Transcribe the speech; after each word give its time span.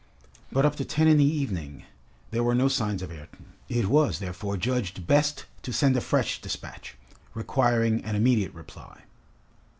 But 0.51 0.65
up 0.65 0.77
to 0.77 0.83
ten 0.83 1.07
in 1.07 1.17
the 1.17 1.23
evening, 1.23 1.83
there 2.31 2.43
were 2.43 2.55
no 2.55 2.67
signs 2.67 3.03
of 3.03 3.11
Ayrton. 3.11 3.53
It 3.69 3.85
was, 3.87 4.17
therefore, 4.17 4.57
judged 4.57 5.05
best 5.05 5.45
to 5.61 5.71
send 5.71 5.95
a 5.95 6.01
fresh 6.01 6.41
despatch, 6.41 6.95
requiring 7.35 8.03
an 8.03 8.15
immediate 8.15 8.55
reply. 8.55 9.03